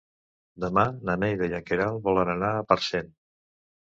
[0.63, 3.15] Demà na Neida i na Queralt volen anar a Parcent.